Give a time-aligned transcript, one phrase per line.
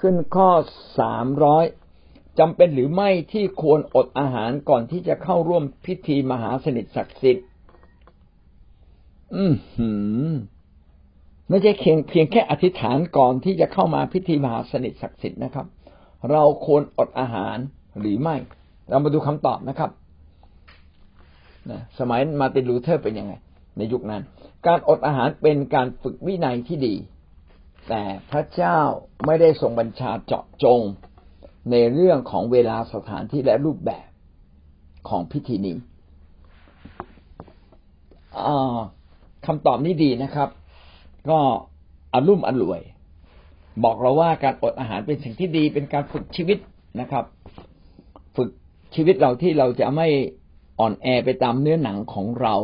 [0.00, 0.50] ขึ้นข้อ
[0.98, 1.64] สามร้อย
[2.38, 7.46] จำเป็นหรือไม่ที่ควรอดอาหารก่อนที่จะเข้าร่วมพิธีมหาสนิทศักดิ์สิทธิ์
[9.34, 9.90] อืมหื
[10.32, 10.34] ม
[11.48, 15.66] ไม่ใช่เพียงเพียงแค่อธิษฐานก่อนที่จะเข้ามาพิธีมหาสนิทศักดิ์สิทธิ์นะครับ
[16.30, 17.56] เราควรอดอาหาร
[18.00, 18.36] หรือไม่
[18.88, 19.90] เรามาดูคำตอบนะครับ
[21.70, 23.32] นะสมัยมาร์ตินลูเธอร์เป็นยังไง
[23.76, 24.22] ในยุคนั้น
[24.66, 26.94] การอดอาหารเป็นการฝึกวินัยที่ดี
[27.88, 28.78] แต่พระเจ้า
[29.26, 30.80] ไม่ได้ทรงบัญชาเจาะจง
[31.70, 34.08] ในเรื่องของเวลาสถานที่และรูปแบบ
[35.08, 35.76] ของพิธีนี้
[39.46, 40.48] คำตอบนี้ดีนะครับ
[41.30, 41.38] ก็
[42.12, 42.80] อรุ่มอร่วย
[43.84, 46.58] บอกเราว่าการอดอาหารเป็นสิ่งที่ดีเป็นการฝึกชีวิต
[47.00, 47.24] นะครับ
[48.36, 48.50] ฝึก
[48.94, 50.08] ชีวิตเราที่เราจะไม่
[50.80, 52.54] อ่อนแอไปตามเนื้อหนังของเรา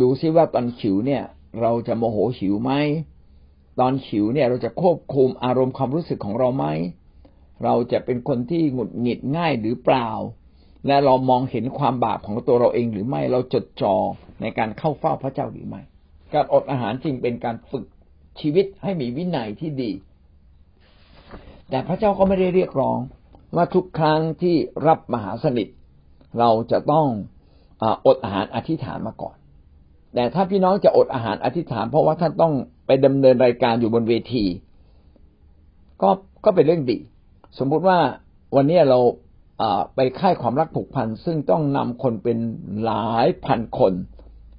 [0.00, 1.22] ดูซิว่าตอนหิวเนี่ย
[1.60, 2.72] เราจะโมโหหิวไหม
[3.80, 6.66] ตอนหิวเนี่ยเราจะควบคุมอารมณ์ความรู้สึกของเราไหม
[7.64, 10.08] เราจะเป็นคนที่หงุดหงิดง่ายหรือเปล่า
[10.86, 13.94] และเรามองเห็นความบาปของตัวเราเองหรือไม่เราจดจ่อ
[14.40, 15.80] ในการเข้าเฝ้าพระเจ้าหรือไม่
[16.32, 17.84] การอดอาหารจึงเป็นการฝึก
[18.40, 19.92] ชีวิตให้มีวินัยที่ดี
[21.70, 22.98] แต่พระเจ้าก็ไม่ได้เรียกร้อง
[23.56, 24.56] ว่าทุกครั้งที่
[24.86, 25.68] รับมหาสนิท
[26.38, 27.06] เราจะต้อง
[28.06, 29.36] อดอาหารอธิษฐานมาก่อน
[30.14, 32.52] แต่ถ้าพี่น้องจะอดอาหารอธิษฐาน เพราะว่าท่านต้อง
[32.86, 34.44] ไปดำเนินรายการอยู่บนเวที
[36.02, 36.10] ก็
[36.44, 36.98] ก็เป็นเรื่องดี
[37.58, 37.98] สมมุติว่า
[38.56, 38.98] วันนี้เรา
[39.94, 42.38] ไปค่ายความรักผูกพันซึ่งต้องนำคนเป็น
[42.84, 43.92] หลายพันคน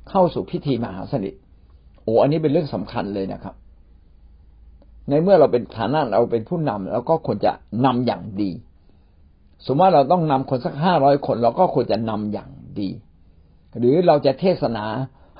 [0.09, 1.33] เข้าสู่พิธีมหาสนิท
[2.03, 3.55] โอ้อันนี้เป็นเรื่องสำคัญเลยนะครับ
[5.09, 7.51] ในเมื่อเราเป็นฐานะเราเป็นผู้นำเราก็ควรจะ
[7.85, 8.51] นำอย่างดี
[9.65, 12.89] สมมติว่าเราต้องนำคนสักห้าร้อยคน เราก็ควรจะนำอย่างดี
[13.79, 14.85] หรือเราจะเทศนา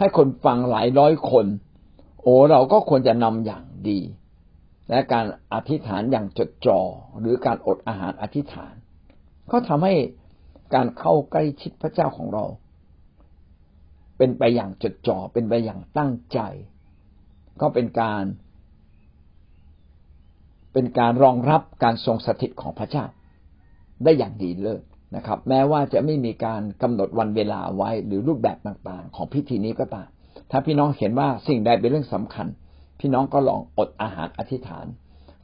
[0.02, 1.46] ให้คนฟังหลายร้อยคน
[2.22, 4.00] โอ้เราก็ควรจะนำอย่างดี
[4.90, 6.80] และการอธิษฐานอย่างจดจ่อ
[7.20, 8.74] หรือการอดอาหารอธิษฐาน
[9.52, 9.96] ก็ทำให้
[10.74, 12.46] การเข้าใกล้ชิดพระเจ้าของเรา
[14.18, 16.40] เป็นไปอย่างจดจ่อเป็นไปอย่างตั้งใจ
[17.62, 18.24] ก็เป็นการ
[20.74, 23.06] เป็นการรองรับการทรงสถิตของพระเจ้า
[24.04, 24.84] ได้อย่างดีเลิศ
[25.16, 30.10] นะครับ แม้ว่าจะไม่มีการกำหนดวันเวลาไว้ หรือรูปแบบต่างๆ ของพิธีนี้ก็ตาม
[30.52, 32.48] ถ้าพี่น้องเห็นว่าสิ่งใดเป็นเรื่องสำคัญ
[33.00, 34.86] พี่น้องก็ลองอดอาหารอธิษฐาน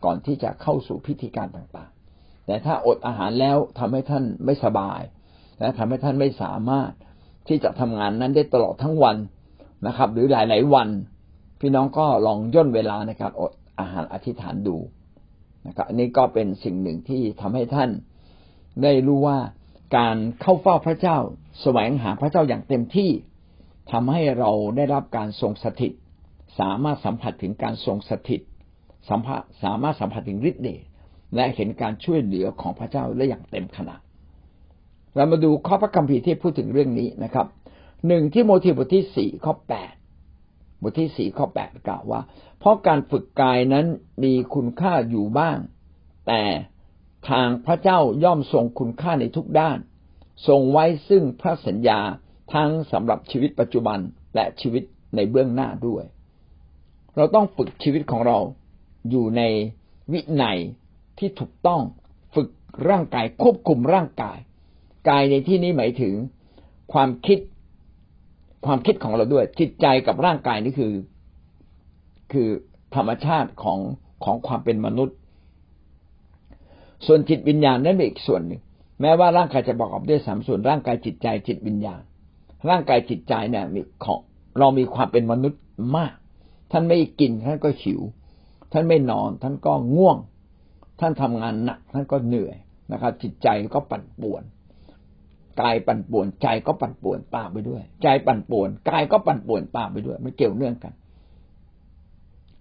[0.05, 5.01] ก่อนที่จะเข้าสู่พิธีการต่างๆ แต่ถ้าอดอาหารแล้วทำให้ท่านไม่สบาย
[5.59, 6.91] และทำให้ท่านไม่สามารถ
[7.47, 9.17] ที่จะทำงานนั้นได้ตลอดทั้งวัน
[9.87, 10.89] นะครับ หรือหลายๆวัน
[11.61, 14.77] พี่น้องก็ลองย่นเวลาในการอดอาหารอธิษฐานดู
[15.67, 17.89] นะครับอันนี้ก็เป็นสิ่งหนึ่งที่ทำให้ท่าน
[18.83, 19.39] ได้รู้ว่า
[19.97, 21.17] การเข้าเฝ้าพระเจ้า
[21.61, 23.11] แสวงหาพระเจ้าอย่างเต็มที่
[23.91, 25.93] ทำให้เราได้รับการทรงสถิต
[26.59, 28.41] สามารถสัมผัสถึงการทรงสถิต
[29.09, 30.83] สัมผัสสามารถสัมผัสถึงฤทธิ์เดช
[31.35, 33.99] และเห็นการช่วยเหลือของพระเจ้าได้อย่างเต็มขนาด
[35.15, 37.47] เรามาดูข้อพระคัมภีร์ที่พูดถึงเรื่องนี้นะครับ
[38.07, 39.93] หนึ่งที่โมทีบทที่สี่ข้อแปด
[40.81, 42.21] บทที่สี่ข้อแปดกล่าวว่า
[42.59, 43.85] เพราะการฝึกกายนั้น
[44.23, 45.57] มีคุณค่าอยู่บ้าง
[46.27, 46.41] แต่
[47.29, 49.77] ทางพระเจ้าย่อมทรงคุณค่าในทุกด้าน
[50.47, 51.99] ทรงไว้ซึ่งพระสัญญา
[52.53, 53.99] ทั้งสำหรับชีวิตปัจจุบัน
[54.35, 54.83] และชีวิต
[55.15, 56.03] ในเบื้องหน้าด้วย
[57.15, 58.37] เราต้องฝึกชีวิตของเรา
[59.09, 59.41] อยู่ใน
[60.11, 60.59] วินัย
[61.19, 61.81] ที่ถูกต้อง
[62.35, 62.49] ฝึก
[62.89, 64.37] ร่างกายควบคุมร่างกาย
[65.09, 66.13] กายในที่นี้หมายถึง
[66.93, 67.39] ความคิด
[68.65, 70.93] ความคิดของเราด้วย จิตใจกับร่างกายนี่คือ
[72.31, 72.49] คือ
[72.95, 73.79] ธรรมชาติของ
[74.23, 75.17] ของความเป็นมนุษย์
[77.05, 78.61] ส่วนจิตวิญญาณนั้นเป็นอีกส่วนหนึ่ง
[79.01, 82.01] แม้ว่าร่างกายจะประกอบด้วยสามส่วนร่างกายจิตใจจิตวิญญาณ
[82.69, 84.19] ร่างกายจิตใจเนี่ยมีของ
[84.59, 85.61] เรามีความเป็นมนุษย์
[85.97, 86.13] มาก
[86.71, 88.01] ท่านไม่กินท่านก็หิว
[88.71, 90.17] ท่านไม่นอน ท่านก็ง่วง
[90.99, 92.55] ท่านทำงานหนักท่านก็เหนื่อย
[92.91, 94.43] นะครับ จิตใจก็ปั่นป่วน
[95.61, 100.93] กายปั่นป่วน ใจก็ปั่นป่วนตามไปด้วย ใจปั่นป่วนกายก็ปั่นป่วนตามไปด้วยไม่เกี่ยวเนื่องกัน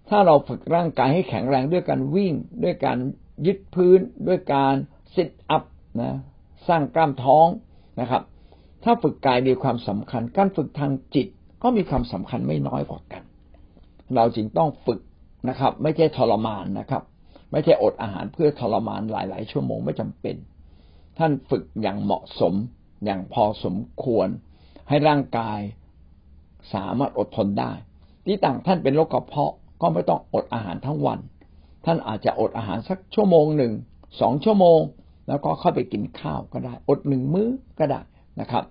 [0.09, 2.33] ถ้าเราฝึกร่างกายให้แข็งแรงด้วยการวิ่ง
[2.63, 2.97] ด้วยการ
[3.45, 4.75] ยึดพื้นด้วยการ
[5.15, 5.63] ซิทอัพ
[6.01, 6.17] นะ
[6.67, 7.47] สร้างกล้ามท้อง
[8.01, 8.23] นะครับ
[8.83, 11.27] ถ้าฝึกกายมีความสำคัญ การฝึกทางจิต
[11.63, 13.23] ก็มีความสำคัญไม่น้อยกว่ากัน
[14.15, 14.99] เราจึงต้องฝึก
[15.49, 17.03] นะครับ ไม่ใช่ทรมานนะครับ
[17.51, 20.35] ไม่ใช่อดอาหารเพื่อทรมานหลาย ๆ ชั่วโมงไม่จำเป็น
[21.17, 22.53] ท่านฝึกอย่างเหมาะสม
[23.05, 24.27] อย่างพอสมควร
[24.89, 25.59] ให้ร่างกาย
[26.73, 27.71] สามารถอดทนได้
[28.25, 31.19] ที่ต่างท่านเป็นโรคกระเพาะก็ไม่ต้องอดอาหารทั้งวัน
[31.87, 33.73] ท่านอาจจะอดอาหารสักชั่วโมงหนึ่ง
[34.21, 34.79] สองชั่วโมง
[35.27, 37.49] แล้วก็เข้าไปกินข้าวก็ได้ อดหนึ่งมื้อ
[37.79, 38.01] ก็ได้
[38.39, 38.63] นะครับ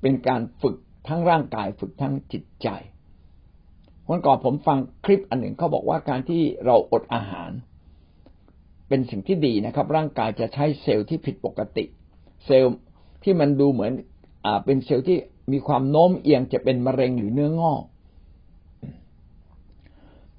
[0.00, 0.76] เป็นการฝึก
[1.08, 2.68] ทั้งร่างกายฝึกทั้งจิตใจ
[4.08, 7.50] วันก่อนผมฟังคลิปอันหนึ่งเขาบอกว่าการที่เราอดอาหาร
[8.88, 11.84] เป็นสิ่งที่ดีนะครับ ร่างกายจะใช้เซลล์ที่ผิดปกติ
[12.46, 12.74] เซลล์
[13.22, 13.92] ที่มันดูเหมือน
[14.44, 15.18] อ่าเป็นเซลล์ที่
[15.52, 17.82] มีความโน้มเอียงจะเป็นมะเร็งหรือเนื้องอก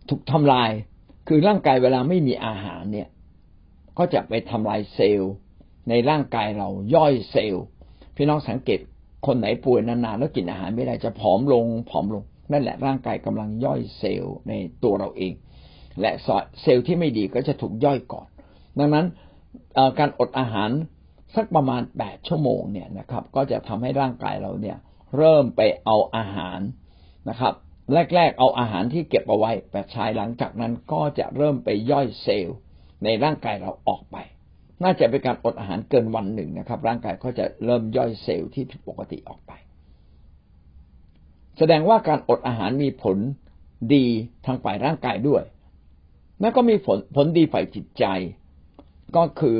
[0.09, 0.71] ถูกทำลาย
[1.27, 3.07] คือร่างกายเวลาไม่มีอาหารเนี่ย
[3.97, 5.33] ก็จะไปทำลายเซลล์
[5.89, 7.65] ในร่างกายเราย่อยเซลล์
[8.15, 8.79] พี่น้องสังเกต
[9.25, 14.53] คนไหนป่วยนานๆแล้วกินอาหารไม่ได้จะผอมลงผอมลง นั่นแหละร่างกายกำลังย่อยเซลล์ใน
[14.83, 15.33] ตัวเราเอง
[16.01, 16.11] และ
[16.61, 18.27] เซลล์ที่ไม่ดีก็จะถูกย่อยก่อน
[18.79, 19.05] ดังนั้น
[19.99, 20.69] การอดอาหาร
[21.35, 24.77] สักประมาณแปดชั่วโมงเนี่ยนะครับ ก็จะทำให้ร่างกายเราเนี่ย
[25.17, 26.59] เริ่มไปเอาอาหาร
[27.29, 27.53] นะครับ
[27.91, 32.57] แรก ๆ เอาอาหารที่เก็บเอาไว้แต่ชายหลังจากนั้นก็จะเริ่มไปย่อยเซลล์
[33.03, 34.17] ในร่างกายเราออกไป
[34.83, 39.51] น่าจะเป็นการอดอาหารเกินวันหนึ่งนะครับ ร่างกายก็จะเริ่มย่อยเซลล์ที่ผิดปกติออกไป
[41.57, 43.17] แสดงว่าการอดอาหารมีผล
[43.93, 44.05] ดี
[44.45, 45.43] ทางฝ่ายร่างกายด้วย
[46.41, 48.05] และก็มีผลผลดีฝ่ายจิตใจ
[49.15, 49.59] ก็คือ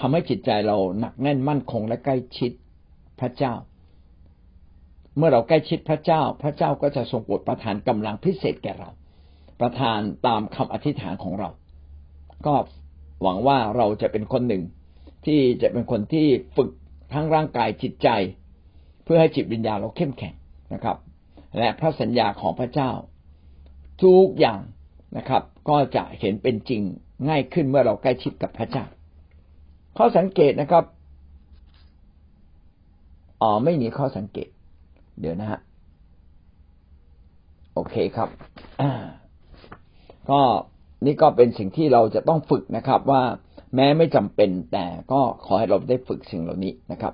[0.00, 2.52] ทำให้จิตใจเราหนักแน่นมั่นคงและใกล้ชิด
[3.20, 3.52] พระเจ้า
[5.16, 8.90] เมื่อเราใกล้ชิดพระเจ้า พระเจ้าก็จะทรงโปรดประทานกำลังพิเศษแก่เรา
[9.60, 11.48] ประทานตามคำอธิษฐานของเรา
[12.46, 12.54] ก็
[13.22, 14.62] หวังว่าเราจะเป็นคนหนึ่ง
[15.26, 16.26] ที่จะเป็นคนที่
[16.56, 16.70] ฝึก
[17.12, 18.08] ทั้งร่างกายจิตใจ
[19.04, 20.34] เพื่อให้จิตวิญญาณเราเข้มแข็ง
[20.74, 20.96] นะครับ
[21.58, 22.90] และพระสัญญาของพระเจ้า
[24.02, 24.60] ทุกอย่าง
[25.16, 26.82] นะครับ ก็จะเห็นเป็นจริง
[27.28, 28.84] ง่ายขึ้นเมื่อเราใกล้ชิดกับพระเจ้า
[29.96, 30.84] ข้อสังเกตนะครับ
[33.42, 34.48] อ๋อไม่มีข้อสังเกต
[35.20, 35.60] เดี๋ยวนะฮะ
[37.74, 38.28] โอเคครับ
[40.30, 40.40] ก็
[41.06, 43.22] นี่ก็เป็นสิ่งที่เราจะต้องฝึกนะครับ ว่า
[43.74, 47.12] แม้ไม่จำเป็นแต่ก็ขอให้เราได้ฝึกสิ่งเหล่านี้นะครับ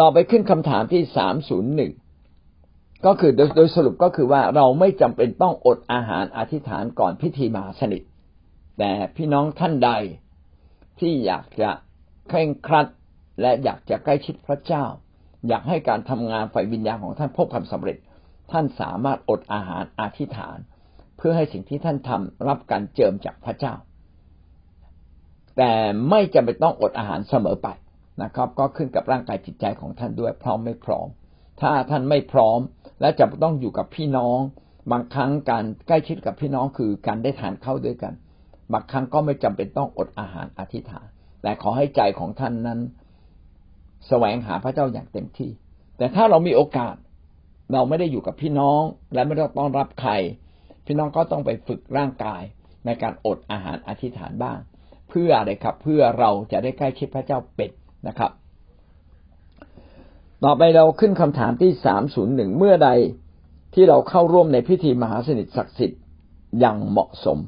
[0.00, 1.92] ต่อไปขึ้นคำถามที่สามศูนย์หนึ่ง
[3.06, 8.02] ก็คือโดยโดยสรุปก็คือว่าเราไม่จำเป็นต้องอดอาหารอธิษฐานก่อนพิธีมหาสนิท
[8.78, 9.90] แต่พี่น้องท่านใด
[11.00, 11.70] ที่อยากจะ
[12.28, 12.86] เคร่งครัด
[13.40, 14.84] และอยากจะใกล้ชิดพระเจ้า
[15.48, 17.96] อยากให้การทำงานฝ่ายวิญญาณของท่านพบความสำเร็จ
[18.52, 20.58] ท่านสามารถอดอาหารอธิษฐาน
[21.16, 23.74] เพื่อให้สิ่งที่ท่านทำรับการเจิมจากพระเจ้า
[25.56, 25.72] แต่
[26.10, 27.68] ไม่จำเป็นต้องอดอาหารเสมอไป
[28.22, 31.06] นะครับ ก็ขึ้นกับร่างกายจิตใจของท่านด้วยพร้อมไม่พร้อม
[31.60, 32.60] ถ้าท่านไม่พร้อม
[33.00, 34.38] และจะต้องอยู่กับพี่น้อง
[34.92, 38.12] บางครั้งการใกล้ชิดกับพี่น้องคือการได้ทานข้าวด้วยกัน
[38.72, 41.06] บางครั้งก็ไม่จำเป็นต้องอดอาหารอธิษฐาน
[41.42, 42.80] แต่ขอให้ใจของท่านนั้น
[44.06, 45.50] แสวงหาพระเจ้าอย่างเต็มที่
[45.98, 46.94] แต่ถ้าเรามีโอกาส
[47.72, 48.82] เราไม่ได้อยู่กับพี่น้อง
[49.14, 50.12] และไม่ต้องต้อนรับใคร
[50.86, 52.42] พี่น้องก็ต้องไปฝึกร่างกาย
[52.86, 54.58] ในการอดอาหารอธิษฐานบ้าง
[55.08, 57.70] เพื่ออะไรครับ เพื่อเราจะได้ใกล้ชิดพระเจ้าเป็ด
[58.08, 58.30] นะครับ
[60.44, 62.90] ต่อไปเราขึ้นคำถามที่สามศูนย์หนึ่งเมื่อใด
[63.74, 66.00] ที่เราเข้าร่วมในพิธีมหาสนิทศักดิ์สิทธิ์
[66.60, 67.38] อย่างเหมาะสม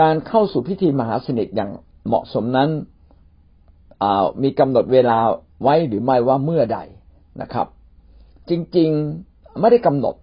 [0.00, 1.70] การเข้าสู่พิธีมหาสนิทอย่าง
[2.06, 2.70] เหมาะสมนั้น
[4.42, 5.18] มีกำหนดเวลา
[5.62, 6.78] ไว้หรือไม่ว่าเมื่อใด
[7.42, 7.66] นะครับ
[8.48, 10.14] จริงๆไม่ได้กำหนด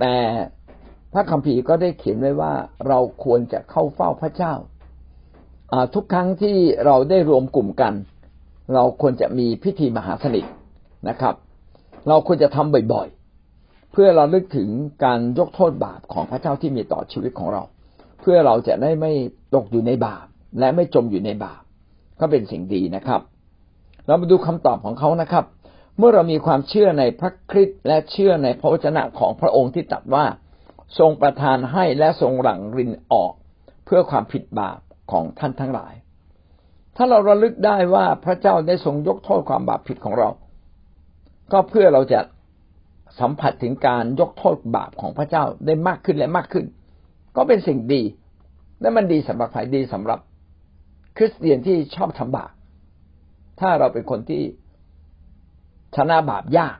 [0.00, 0.14] แต่
[1.12, 2.52] พระคัมภีร์ก็ได้เขียนไว้ว่า
[2.88, 4.54] เราควรจะเข้าเฝ้าพระเจ้า
[5.94, 7.94] ทุกครั้งที่เราได้รวมกลุ่มกัน
[8.74, 10.44] เราควรจะมีพิธีมหาสนิท
[11.08, 11.34] นะครับ
[12.08, 14.68] เราควรจะทำบ่อยๆ เพื่อเราลึกถึง
[15.04, 17.62] การยกโทษบาปของพระเจ้าที่มีต่อชีวิตของเรา
[18.20, 19.12] เพื่อเราจะได้ไม่
[19.54, 20.26] ตกอยู่ในบาป
[20.58, 21.62] และไม่จมอยู่ในบาป
[22.20, 23.20] ก็เป็นสิ่งดีนะครับ
[24.06, 25.44] เรามาดูคำตอบของเขานะครับ
[25.98, 30.24] เมื่อเรามีความเชื่อในพระคริสต์และเชื่อในพระวจนะของพระองค์ที่ตรัสว่า
[30.98, 33.32] ทรงประทานให้และทรงหลั่งรินออก
[33.84, 34.78] เพื่อความผิดบาป
[35.12, 35.94] ของท่านทั้งหลาย
[36.96, 40.28] ถ้าเราระลึกได้ว่าพระเจ้าได้ทรงยกโทษความบาปผิดของเรา
[41.52, 42.20] ก็เพื่อเราจะ
[43.20, 46.66] สัมผัสถึงการยกโทษบาปของพระเจ้าได้มากขึ้นและมากขึ้น
[47.36, 48.02] ก็เป็นสิ่งดี
[48.80, 50.18] และมันดีสำหรับใครดีสำหรับ
[51.16, 52.52] คริสเตียนที่ชอบทำบาป
[53.60, 54.42] ถ้าเราเป็นคนที่
[55.96, 56.76] ชนะบาปยาก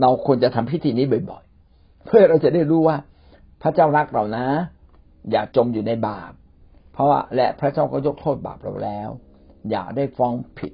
[0.00, 2.96] เราควรจะทำพิธีนี้บ่อยๆ เพื่อเราจะได้รู้ว่า
[3.62, 4.46] พระเจ้ารักเรานะ
[5.30, 6.32] อย่าจมอยู่ในบาป
[6.92, 9.08] เพราะว่าและพระเจ้าก็ยกโทษบาปเราแล้ว
[9.70, 10.72] อย่าได้ฟ้องผิด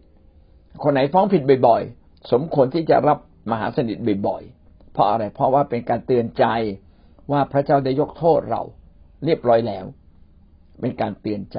[0.82, 3.18] คนไหนฟ้องผิดบ่อยๆ สมควรที่จะรับ
[3.50, 3.96] มหาสนิท
[4.28, 6.44] บ่อยๆ เพราะอะไรเพราะว่าเป็นการเตือนใจ
[7.32, 8.62] ว่าพระเจ้าได้ยกโทษเรา
[9.24, 9.84] เรียบร้อยแล้ว
[10.80, 11.58] เป็นการเตือนใจ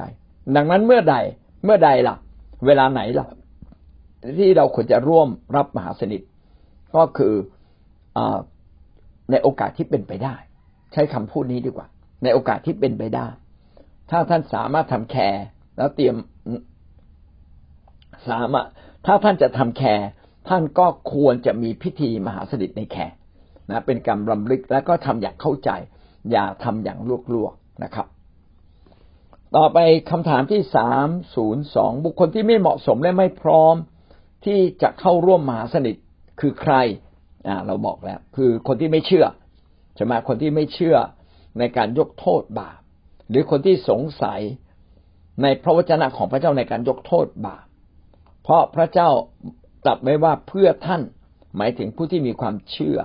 [0.55, 1.15] ดังนั้นเมื่อใด
[1.65, 2.15] เมื่อใดล่ะ
[2.65, 3.27] เวลาไหนล่ะ
[4.37, 6.21] ที่เราควรจะร่วมรับมหาสนิท
[6.95, 7.33] ก็คือ
[8.17, 8.19] อ
[9.31, 10.35] ในโอกาสที่เป็นไปได้
[10.93, 11.87] ใช้คำพูดนี้ดีกว่า
[12.23, 13.27] ในโอกาสที่เป็นไปได้
[14.11, 15.43] ถ้าท่านสามารถทำแคร์
[15.77, 16.15] แล้วเตรียม
[18.29, 18.67] สามารถ
[19.05, 20.07] ถ้าท่านจะทำแคร์
[20.49, 23.15] ท่านก็ควรจะมีพิธีมหาสนิทในแคร์
[23.69, 25.69] นะเป็นการรำลึกและก็ทำอย่างเข้าใจ
[26.31, 26.99] อย่าทำอย่าง
[27.33, 28.07] ลวกๆนะครับ
[29.55, 29.77] ต่อไป
[30.11, 33.75] คำถามที่สามศูนย์สองบุคคลที่ไม่เหมาะสมและไม่พร้อม
[34.45, 35.95] ที่จะเข้าร่วมมหาสนิท
[36.39, 36.73] คือใคร
[37.47, 39.25] อ่าเราบอกแล้ว คือคนที่ไม่เชื่อ
[39.95, 40.97] ใช่ไหมคนที่ไม่เชื่อ
[41.59, 42.79] ในการยกโทษบาป
[43.29, 44.41] หรือคนที่สงสัย
[45.41, 47.65] ในพระวจนะของพระเจ้าในการยกโทษบาป
[48.43, 49.09] เพราะพระเจ้า
[49.85, 51.01] ตรัสไว้ว่าเพื่อท่าน
[51.57, 52.97] หมายถึงผู้ที่มีความเชื่อ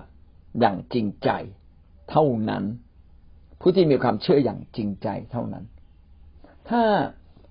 [0.61, 1.31] อย่างจริงใจ
[2.11, 2.65] เท่านั้น
[3.61, 5.65] ผู้ที่มีความเชื่ออย่างจริงใจเท่านั้น
[6.71, 6.83] ถ้า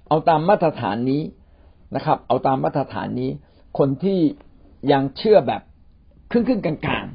[0.08, 1.22] เอาตามมาตรฐานนี้
[1.96, 3.30] นะครับ เอาตามมาตรฐานนี้
[3.78, 4.20] คนที่
[4.92, 5.62] ยังเชื่อแบบ
[6.32, 7.06] ครึ่งครึ่งกลาง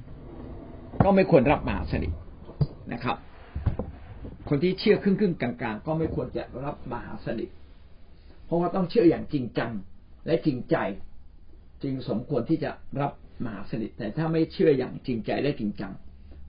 [0.47, 2.13] ๆ ก็ไม่ควรรับมหาสนิท
[2.93, 3.17] นะครับ
[4.49, 7.49] คนที่เชื่อครึ่งครึ่งกลางๆ ก็ไม่ควรจะรับมหาสนิท
[8.47, 9.71] เพราะว่าต้องเชื่ออย่างจริงจัง
[10.27, 10.77] และจริงใจ
[11.83, 13.13] จึงสมควรที่จะรับ
[13.45, 15.93] มหาสนิทแต่ถ้าไม่เชื่ออย่างจริงใจและจริงจัง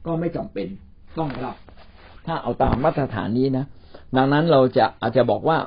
[0.06, 0.68] ก็ไม่จำเป็น
[1.18, 1.56] ต้องรับ
[2.26, 3.66] ถ้าเอาตามมาตรฐานนี้นะ
[4.16, 5.58] ดังนั้นเราจะอาจจะบอกว่า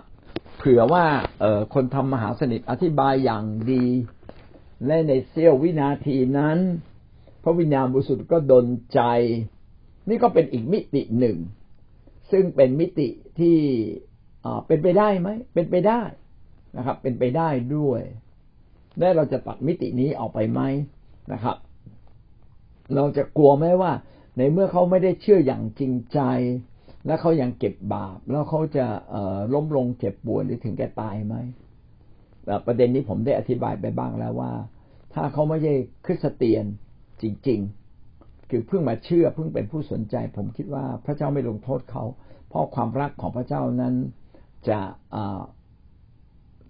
[0.56, 1.04] เผื่อว่า
[1.40, 3.84] เออคนทำมหาสนิทอธิบายอย่างดี
[4.86, 6.58] และในเสี้ยววินาทีนั้น
[7.42, 9.00] พระวิญญาณบริสุทธิ์ก็ดนใจ
[10.08, 11.36] นี่ก็เป็นอีกมิติหนึ่ง
[12.30, 13.58] ซึ่งเป็นมิติที่
[14.66, 16.00] เป็นไปได้ไหมเป็นไปได้
[16.76, 18.00] นะครับ เป็นไปได้ด้วย
[18.98, 20.60] และเราจะตัดมิตินี้ออกไปไหม
[21.32, 21.56] นะครับ
[22.94, 23.92] เราจะกลัวไหมว่า
[24.36, 26.20] ในเมื่อเขาไม่ได้เชื่ออย่างจริงใจ
[27.06, 28.86] และเขายังเก็บบาป แล้วเขาจะ
[29.54, 31.36] ล้มลงเจ็บปวดหรือถึงแก่ตายไหม
[32.66, 34.52] ประเด็นนี้ผมได้อธิบายไปบ้างแล้วว่า
[35.14, 36.64] ถ้าเขาไม่ใช่คริสเตียน
[37.22, 37.60] จริง
[38.04, 42.04] ๆ คือเพิ่งมาเชื่อเพิ่งเป็นผู้สนใจ ผมคิดว่าพระเจ้าไม่ลงโทษเขา
[42.48, 43.94] เพราะความรักของพระเจ้านั้น
[44.68, 44.80] จะ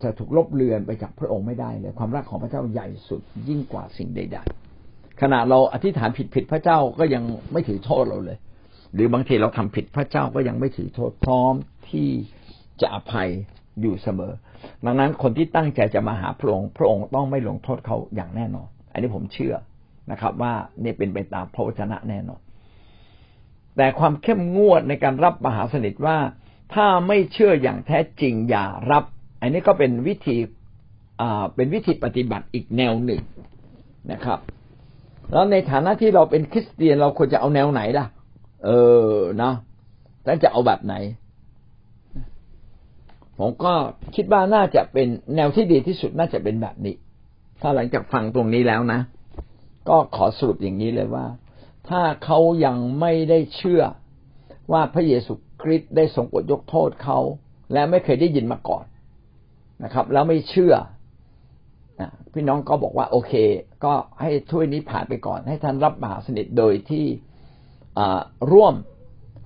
[0.03, 4.39] จะถูกลบเลือนไปจากพระองค์ไม่ได้เลยความรักของพระเจ้าใหญ่สุดยิ่งกว่าสิ่งใด
[4.79, 7.23] ๆ ขณะเราอธิษฐานผิดผิดพระเจ้าก็ยัง
[7.53, 8.39] ไม่ถือโทษเราเลย
[8.94, 11.54] หรือบางทีเราทำผิดพระเจ้าก็ยังไม่ถือโทษพร้อม
[11.88, 12.09] ที่
[12.80, 13.28] จะอภัย
[13.80, 14.32] อยู่เสมอ
[14.85, 19.54] ดังนั้นคนที่ตั้งใจจะมาหาพระองค์ พระองค์ต้องไม่ลงโทษเขาอย่างแน่นอน อันนี้ผมเชื่อ
[20.11, 22.40] นะครับ ว่านี่เป็นไปตามพระวจนะแน่นอน
[23.76, 26.18] แต่ความเข้มงวดในการรับมหาสนิทว่า
[26.75, 29.04] ถ้าไม่เชื่ออย่างแท้จริงอย่ารับ
[29.40, 30.37] อันนี้ก็เป็นวิธี
[31.20, 33.23] อ่าเป็นวิธีปฏิบัติอีกแนวหนึ่ง
[34.12, 34.38] นะครับ
[35.32, 38.06] แล้วในฐานะที่เราเป็นคริสเตียนเราควรจะเอาแนวไหนล่ะ
[38.64, 38.71] เอ
[39.11, 39.52] อนะ
[40.25, 40.95] แล้วจะเอาแบบไหน
[43.38, 43.75] ผมก็
[44.14, 46.95] คิดว่าน่าจะเป็นแนวที่ดีที่สุดน่าจะเป็นแบบนี้
[47.61, 49.00] ถ้าหลังจากฟังตรงนี้แล้วนะ
[49.88, 51.26] ก็ขอสรุปอย่างนี้เลยว่า
[51.88, 53.83] ถ้าเขายังไม่ได้เชื่อ
[54.73, 57.19] ว่าพระเยซูคริสต์ได้ทรงโปรดยกโทษเขา
[57.73, 58.85] และไม่เคยได้ยินมาก่อน
[59.85, 60.75] นะครับ แล้วไม่เชื่อ
[62.33, 63.33] พี่น้องก็บอกว่าโอเค
[63.85, 67.05] ก็ให้ถ้วยนี้ผ่านไปก่อน ให้ท่านรับมหาสนิทโดยที่
[68.52, 68.75] ร่วม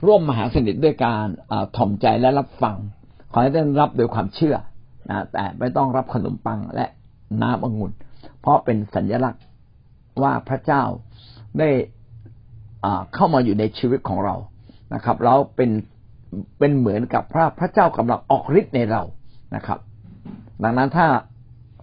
[0.06, 1.26] ร่วมมหาสนิทด้วยการ
[1.76, 2.76] ถ่อมใจและรับฟัง
[3.32, 4.56] ขอให้ท่านรับโดยความเชื่อ
[5.10, 6.86] นะแต่ไม่ต้องรับขนมปังและ
[7.42, 7.92] น้ำองุ่น
[8.40, 9.42] เพราะเป็นสัญลักษณ์
[10.22, 10.82] ว่าพระเจ้า
[11.58, 11.70] ได้
[13.14, 14.34] เข้ามาอยู่ในชีวิตของเรา
[14.94, 15.70] นะครับแล้วเป็น
[16.58, 19.02] เป็นเหมือนกับพระพระเจ้ากำลังออกฤทธิ์ในเรา
[19.56, 19.78] นะครับ
[20.62, 21.06] ดังนั้นถ้า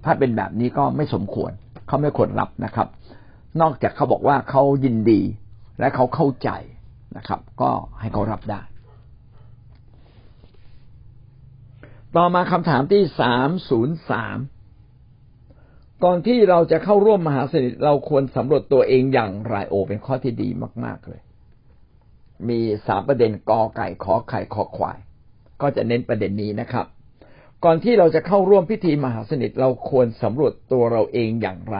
[0.05, 1.51] ถ้าเป็นแบบนี้ก็ไม่สมควร
[1.87, 2.87] เขาไม่ควรรับนะครับ
[3.61, 5.21] นอกจากเขาบอกว่าเขายินดี
[5.81, 6.49] และเขาเข้าใจ
[7.17, 8.61] นะครับ ก็ให้เขารับได้
[12.15, 14.37] ต่อมาคำถามที่สามศูนย์สาม
[16.03, 20.49] ก่อนที่เราจะเข้าร่วมมหาสนิทเราควรสำรวจตัวเองอย่างไรโอ เป็นข้อที่ดี
[20.85, 21.21] มาก ๆเลย
[22.49, 24.99] มีสามประเด็นกอไก่ขอไข่ขอควาย
[25.61, 26.85] ก็จะเน้นประเด็นนี้นะครับ
[27.63, 31.77] ก่อนที่เราจะเข้าร่วมพิธีมหาสนิทเราควรสำรวจตัวเราเองอย่างไร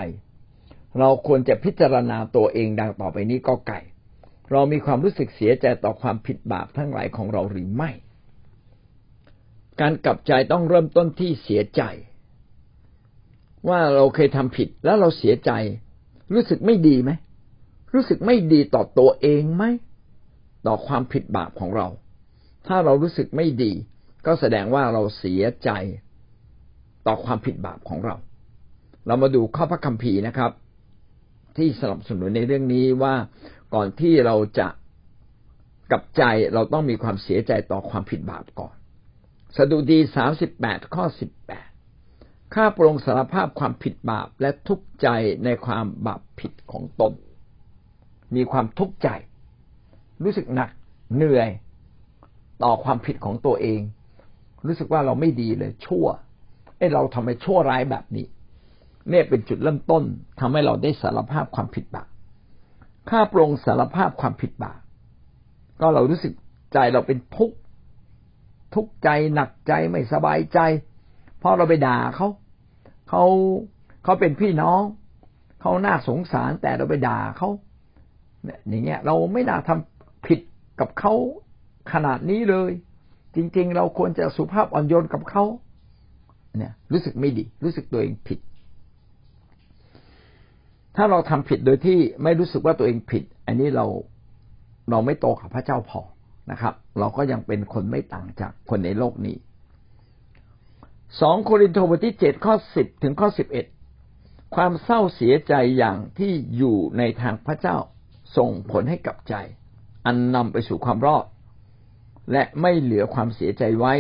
[1.00, 3.80] เราควรจะพิจารณาตัวเองดังต่อไปนี้ก็ไก่
[4.52, 7.90] เรามีความรู้สึกเสียใจต่อความผิดบาปทั้งหลายของเราหรือไม่
[9.82, 11.82] การกลับใจต้องเริ่มต้นที่เสียใจ
[13.70, 15.52] ว่าเราเคยทำผิดแล้วเราเสียใจ
[16.34, 17.12] รู้สึกไม่ดีไหม
[17.94, 19.64] รู้สึกไม่ดีต่อตัวเองไหม
[20.68, 21.88] ต่อความผิดบาปของเรา
[22.68, 23.72] ถ้าเรารู้สึกไม่ดี
[24.26, 25.70] ก็แสดงว่าเราเสียใจ
[27.08, 28.16] ต่อความผิดบาปของเรา
[29.08, 30.52] เรามาดูข้อพระคัมภีร์นะครับ
[31.58, 33.16] ที่สนับสนุนในเรื่องนี้ว่า
[33.74, 34.68] ก่อนที่เราจะ
[35.92, 36.24] กับใจ
[36.54, 38.76] เราต้องมีความเสียใจต่อความผิดบาปก่อน
[39.58, 41.70] สดุดีสามสิบแปดข้อสิบแปด
[42.54, 45.08] ข้าปรงสารภาพความผิดบาปและทุกข์ใจ
[45.46, 47.14] ในความบาปผิดของตน
[48.36, 49.10] มีความทุกข์ใจ
[50.24, 50.70] รู้สึกหนัก
[51.16, 51.50] เหนื่อย
[52.64, 53.82] ต่อความผิดของตัวเอง
[54.68, 56.06] รู้สึกว่าเราไม่ดีเลย ชั่ว
[56.78, 58.26] ไอ้เราทำไมชั่วร้ายแบบนี้
[59.10, 60.04] เนี่ยเป็นจุดเริ่มต้น
[60.40, 62.08] ทำให้เราได้สารภาพความผิดบาป
[63.12, 64.80] ข้าปรงสารภาพความผิดบาป
[65.82, 66.34] ก็เรารู้สึก
[66.74, 67.58] ใจเราเป็นทุกข์
[68.76, 70.60] ทุกข์ใจหนักใจไม่สบายใจ
[71.40, 72.28] เพราะเราไปด่าเขา
[73.10, 73.24] เขา
[74.04, 74.82] เขาเป็นพี่น้อง
[75.62, 77.50] เขาน่าสงสารแต่เราไปด่าเขา
[78.44, 80.40] เนี่ยอย่างเงี้ย เราไม่น่าทำผิด
[80.80, 81.14] กับเขา
[81.94, 82.72] ขนาดนี้เลย
[83.36, 85.44] จริง ๆ เราควรจะสุภาพอ่อนโยนกับเขา
[86.58, 88.40] เนี่ย รู้สึกไม่ดี รู้สึกตัวเองผิด
[90.96, 93.86] ถ้าเราทำผิดโดยที่ไม่รู้สึกว่าตัวเองผิด อันนี้เรา
[94.90, 96.02] เราไม่โตกับพระเจ้าพอ
[96.52, 99.36] นะครับ เราก็ยังเป็นคนไม่ต่างจากคนในโลกนี้
[101.22, 103.66] สองโครินธ์บทที่เจ็ดข้อสิบถึงข้อสิบเอ็ด
[104.56, 107.78] ความเศร้าเสียใจอย่างที่อยู่ในทางพระเจ้า
[108.38, 109.36] ส่งผลให้กับใจ
[110.06, 111.26] อันนำไปสู่ความรอด
[112.32, 113.94] และไม่เหลือความเสียใจไว้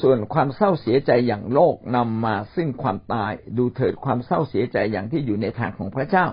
[0.00, 6.26] ส่วนความเศร้าเสียใจอย่างโลกนำมาซึ่งความตายดูเถิดความเศร้าเสียใจอย่างที่อยู่ในทางของพระเจ้า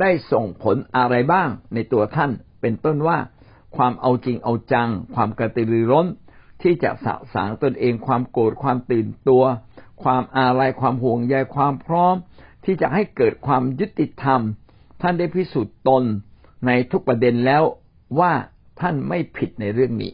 [0.00, 3.18] ได้ส่งผลอะไรบ้างในตัวท่าน เป็นต้นว่า
[3.76, 6.06] ความเอาจริงเอาจัง ความกระตือรือร้น
[6.62, 9.44] ที่จะสะสางตนเองความโกรธความตื่นตัว
[10.02, 12.14] ความอาลัยความห่วงใยความพร้อม
[12.64, 14.40] ที่จะให้เกิดความยุติธรรม
[15.02, 16.02] ท่านได้พิสูจน์ตน
[16.66, 17.62] ในทุกประเด็นแล้ว
[18.20, 18.32] ว่า
[18.80, 20.12] ท่านไม่ผิดในเรื่องนี้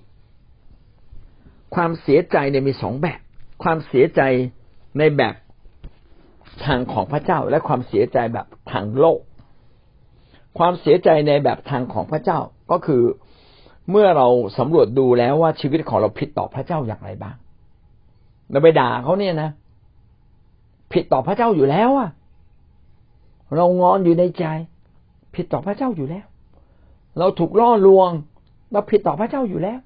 [1.75, 3.21] ความเสียใจเนี่ยมีสองแบบ
[3.62, 4.23] ความเสียใจ
[4.99, 5.35] ในแบบ
[6.64, 9.21] ทางของพระเจ้า และความเสียใจแบบทางโลก
[10.59, 12.38] ความเสียใจในแบบทางของพระเจ้า
[12.71, 13.02] ก็คือ
[13.91, 17.37] เมื่อเราสำรวจดูแล้วว่าชีวิตของเราผิดต่อพระเจ้าอย่างไรบ้าง
[18.50, 19.50] เราไปด่าเขาเนี่ยนะ
[20.93, 22.11] ผิดต่อพระเจ้าอยู่แล้วอะ
[23.57, 24.45] เรางอนอยู่ในใจ
[25.35, 26.26] ผิดต่อพระเจ้าอยู่แล้ว
[27.19, 28.11] เราถูกล่อลวง
[28.73, 29.79] เราผิดต่อพระเจ้าอยู่แล้ว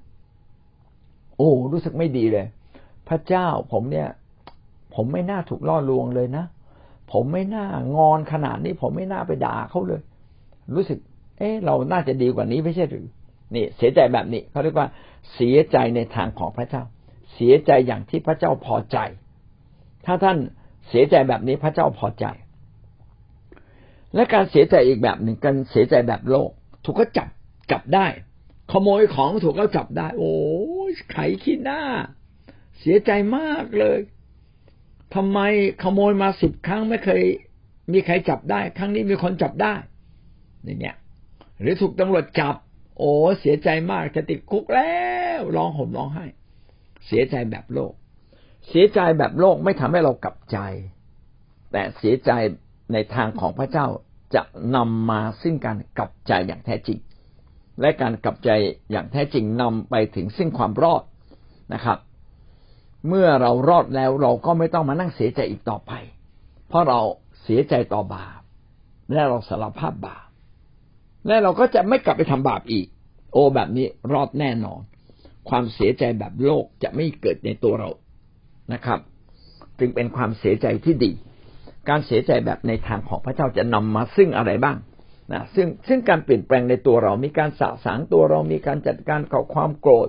[1.37, 2.47] โอ้รู้สึกไม่ดีเลย
[3.07, 4.09] พระเจ้าผมเนี่ย
[4.95, 6.45] ผมไม่น่าถูกล่อลวงเลยนะ
[7.11, 7.65] ผมไม่น่า
[7.97, 10.01] งอนขนาดนี้ ผมไม่น่าไปด่าเขาเลย
[10.75, 10.99] รู้สึก
[11.37, 13.07] เอ๊ะเราน่าจะดีกว่านี้ไม่ใช่หรือ
[13.55, 14.87] นี่ เสียใจแบบนี้เขาเรียกว่า
[15.33, 16.83] เสียใจในทางของพระเจ้า
[17.33, 18.97] เสียใจอย่างที่พระเจ้าพอใจ
[20.05, 20.37] ถ้าท่าน
[20.89, 22.25] เสียใจแบบนี้พระเจ้าพอใจ
[24.15, 26.49] และการเสียใจอีกแบบหนึ่งการเสียใจแบบโลก
[26.83, 27.27] ถูกก็จับ
[27.71, 28.07] จับได้
[28.71, 30.31] ขโมยของถูกก็จับได้ โอ้
[31.11, 31.81] ไขขี้หน้า
[32.79, 33.99] เสียใจมากเลย
[35.15, 35.39] ทำไม
[35.83, 37.23] ขโมยมาสิบครั้งไม่เคย
[37.91, 39.73] มีใครจับได้ ครั้งนี้มีคนจับได้
[40.63, 40.95] อย่างเงี้ย
[41.61, 42.55] หรือถูกตำรวจจับ
[42.97, 44.93] โอ้เสียใจมากจะติดคุกแล้
[45.39, 46.25] วร้องห่มร้องไห้
[47.07, 47.93] เสียใจแบบโลก
[48.69, 50.57] เสียใจแบบโลกไม่ทำให้เรากลับใจ
[51.71, 52.31] แต่เสียใจ
[52.93, 53.87] ในทางของพระเจ้า
[54.35, 54.43] จะ
[54.75, 56.99] นำมาซึ่งการกลับใจอย่างแท้จริง
[57.81, 58.49] และการกลับใจ
[58.91, 61.03] อย่างแท้จริงนำไปถึงซึ่งความรอด
[61.73, 61.97] นะครับ
[63.07, 65.91] เมื่อเรารอดแล้วเราก็ไม่ต้องมานั่งเสียใจอีกต่อไป
[66.67, 66.99] เพราะเรา
[67.43, 68.41] เสียใจต่อบาป
[69.13, 70.27] และเราสารภาพบาป
[71.27, 72.87] และเราก็จะไม่กลับไปทำบาปอีก
[73.31, 74.81] โอ้แบบนี้รอดแน่นอน
[75.49, 77.89] ความเสียใจแบบโลกจะไม่เกิดในตัวเรา
[78.73, 78.99] นะครับ
[79.79, 81.11] จึงเป็นความเสียใจที่ดี
[81.89, 84.77] การเสียใจแบบในทางของพระเจ้าจะนำมาซึ่งอะไรบ้าง
[85.33, 90.07] นะซึ่งซึ่งการเปลี่ยนแปลงในตัวเรา มีการสะสางตัวเรา มีการจัดการกับความโกรธ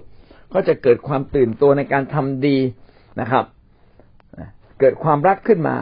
[0.53, 2.59] ก็จะเกิดความตื่นตัวในการทำดี
[3.21, 3.45] นะครับ
[4.81, 5.77] เกิดความรักขึ้นมา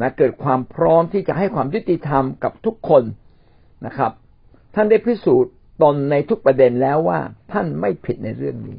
[0.00, 3.02] นะเกิดความพร้อมที่จะให้ความยุติธรรมกับทุกคน
[3.86, 4.12] นะครับ
[4.74, 7.20] ท่านได้พิสูจน์ตนในทุกประเด็นแล้วว่า
[7.52, 8.78] ท่านไม่ผิดในเรื่องนี้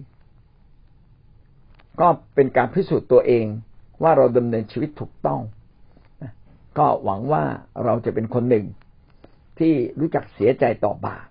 [2.00, 3.46] ก็เป็นการพิสูจน์ตัวเอง
[4.04, 5.42] ว่าเราดำเนินชีวิตถูกต้อง
[6.78, 7.44] ก็หวังว่า
[7.84, 8.66] เราจะเป็นคนหนึ่ง
[9.62, 11.28] ที่รู้จักเสียใจต่อบาป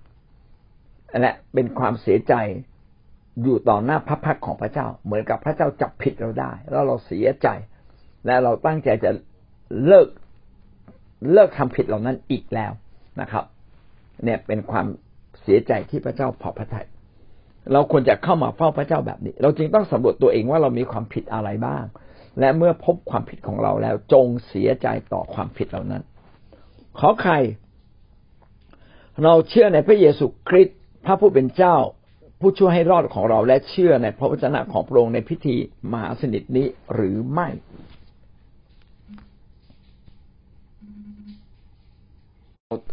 [1.21, 2.35] และเป็นความเสียใจ
[3.43, 7.49] อยู่ต่อหน้าพระพักของพระเจ้า เหมือนกับพระเจ้าจับผิดเราได้ แล้วเราเสียใจ
[8.27, 9.11] และเราตั้งใจจะ
[9.87, 10.09] เลิก
[11.33, 12.73] เลิกทำผิดเหล่านั้นอีกแล้ว
[13.21, 13.45] นะครับ
[14.25, 14.87] เนี่ยเป็นความ
[15.43, 16.87] เสียใจที่พระเจ้าพอพระทยัย
[17.73, 21.85] เราควรจะเข้ามาเฝ้าพระเจ้าแบบนี้ เราจึงต้องสำรวจตัวเองว่าเรามีความผิดอะไรบ้าง
[22.41, 26.03] และเมื่อพบความผิดของเราแล้วจงเสียใจต่อความผิดเหล่านั้น
[26.99, 27.35] ขอใคร
[29.25, 31.77] เราเชื่อในพระเยซูคริสต์พระผู้เป็นเจ้า
[32.41, 35.57] ผู้ช่วยให้รอดของเราและเชื่อในพระวจนะของพระองค์ในพิธี
[35.93, 37.49] มหาสนิทนี้หรือไม่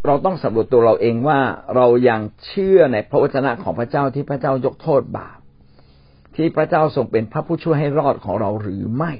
[0.06, 1.40] เราต้องสำรวจตัวเราเองว่า
[1.76, 5.38] เรายังเชื่อในพระวจนะของพระเจ้าที่พระเจ้ายกโทษบาป
[6.36, 9.12] ที่พระเจ้าทรงเป็นพระผู้ช่วยให้รอดของเราหรือไม่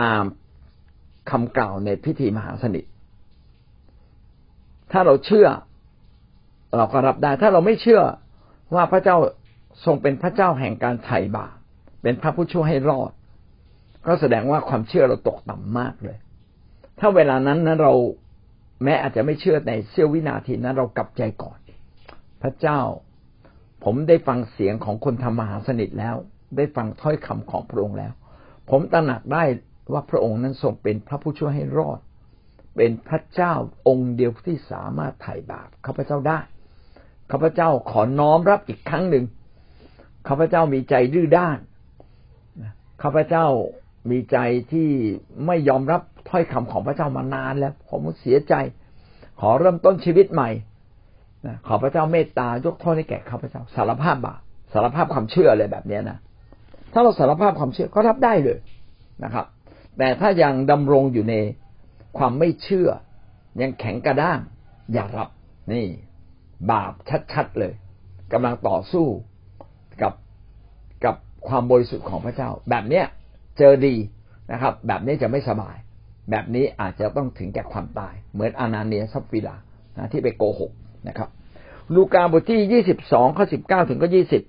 [0.00, 0.22] ตาม
[1.30, 2.84] คำกล่าวในพิธีมหาสนิท
[4.92, 5.46] ถ้าเราเชื่อ
[6.76, 8.02] เราก็รับได้ ถ้าเราไม่เชื่อ
[8.74, 9.16] ว่าพระเจ้า
[9.84, 11.54] ทรงเป็นพระเจ้าแห่งการไถ่บาป
[12.02, 13.12] เป็นพระผู้ช่วยให้รอด
[14.06, 16.18] ก็แสดงว่าความเชื่อเราตกต่ำมากเลย
[16.98, 17.92] ถ้าเวลานั้นนะเรา
[18.84, 21.58] แม้อาจจะไม่เชื่อในเสี้ยววินาทีนั้น เรากลับใจก่อน
[22.42, 22.80] พระเจ้า
[23.84, 26.16] ผมได้ฟังเสียงของคนทำมหาสนิทแล้ว
[26.56, 28.12] ได้ฟังถ้อยคำของพระองค์แล้ว
[28.70, 29.44] ผมตระหนักได้
[29.92, 31.98] ว่าพระองค์นั้นทรงเป็นพระผู้ช่วยให้รอด
[32.76, 33.54] เป็นพระเจ้า
[33.88, 36.40] องค์เดียวที่สามารถไถ่บาปข้าพเจ้าได้
[37.30, 39.24] ข้าพเจ้าขอน้อมรับอีกครั้งหนึ่ง
[40.28, 41.58] ข้าพเจ้ามีใจดื้อด้าน
[43.02, 43.46] ข้าพเจ้า
[44.10, 44.38] มีใจ
[44.72, 44.88] ที่
[45.46, 48.54] ไม่ยอมรับถ้อยคำของพระเจ้ามานานแล้ว ผมเสียใจ
[49.40, 50.50] ขอเริ่มต้นชีวิตใหม่
[51.66, 54.40] ขอพระเจ้าเมตตายกโทษให้แก่ข้าพเจ้า สารภาพบาป
[54.72, 56.18] สารภาพความเชื่ออะไรแบบนี้นะ
[56.92, 58.58] ถ้าเราสารภาพความเชื่อก็รับได้เลย
[59.24, 59.46] นะครับ
[59.98, 61.34] แต่ถ้ายังดำรงอยู่ใน
[62.18, 62.88] ความไม่เชื่อ
[63.62, 64.38] ยังแข็งกระด้าง
[64.92, 65.28] อย่ารับ
[65.72, 65.86] นี่
[66.72, 66.92] บาป
[67.32, 67.72] ชัดๆเลย
[68.32, 69.06] กำลังต่อสู้
[70.02, 70.12] กับ
[71.04, 71.16] กับ
[71.48, 73.04] ความบริสุทธิ์ของพระเจ้า แบบเนี้ย
[73.58, 73.94] เจอดี
[74.52, 75.76] นะครับ แบบนี้จะไม่สบาย
[76.30, 79.56] แบบนี้อาจจะต้องถึงแก่ความตาย เหมือนอานาเนียซับฟิลา
[79.96, 80.72] นะที่ไปโกหก
[81.08, 81.28] นะครับ
[81.94, 84.42] ลูกาบทที่ยี่สิบสองข้อสิบเก้าถึงก็ยี่สิบ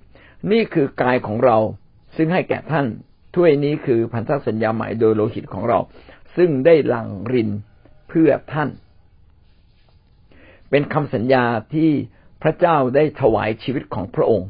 [0.52, 1.58] นี่คือกายของเรา
[2.16, 2.86] ซึ่งให้แก่ท่าน
[3.36, 5.80] ถ้วยนี้คือพันธสัญญาใหม่โดยโลหิตของเรา
[6.38, 7.50] ซึ่งได้หลั่งริน
[8.10, 8.70] เพื่อท่าน
[10.70, 11.90] เป็นคำสัญญาที่
[12.42, 14.50] พระเจ้าได้ถวายชีวิตของพระองค์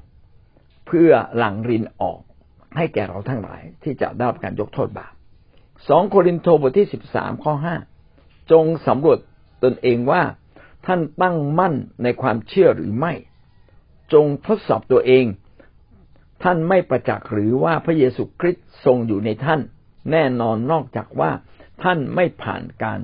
[0.88, 2.20] เพื่อหลังรินออก
[2.78, 5.14] ให้แก่เราทั้งหลายที่จะได้รับการยกโทษบาป
[5.88, 7.76] สองโครินโตบทที่สิบสามข้อห้า
[8.52, 9.20] จงสำรวจ
[9.64, 10.22] ตนเองว่า
[10.86, 13.14] ท่านตั้งมั่นในความเชื่อหรือไม่
[14.14, 15.26] จงทดสอบตัวเอง
[16.44, 19.62] ท่านไม่ประจักษ์หรือว่าพระเยซูคริสต์ทรงอยู่ในท่าน
[20.12, 21.32] แน่นอนนอกจากว่า
[21.84, 23.00] ท่านไม่ผ่านการ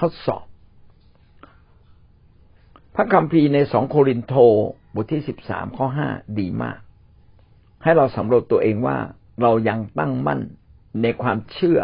[0.00, 0.44] ทดสอบ
[3.00, 4.34] พระคัมภีร์ในสองโครินโต
[4.94, 6.08] บทที่สิบสามข้อห้า
[6.38, 6.78] ดีมาก
[7.82, 8.96] ให้เราสำรวจตัวเองว่า
[9.42, 10.40] เรายังตั้งมั่น
[11.02, 11.80] ในความเชื่อ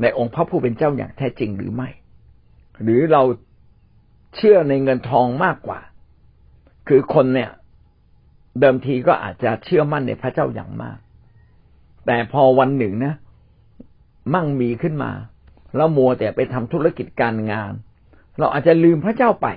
[0.00, 1.88] ในองค์พระผู้เป็นเจ้าอย่างแท้จริงหรือไม่
[2.82, 3.22] หรือเรา
[4.36, 5.80] เชื่อในเงินทองมากกว่า
[6.88, 7.50] คือคนเนี่ย
[8.60, 10.98] เดิมทีก็อาจจะเชื่อมั่นในพระเจ้าอย่างมาก
[12.06, 13.14] แต่พอวันหนึ่งนะ
[14.34, 15.12] มั่งมีขึ้นมา
[15.76, 17.72] แล้วมัวแต่ไปทำธุรกิจการงาน
[18.38, 19.48] เราอาจจะลืมพระเจ้าไป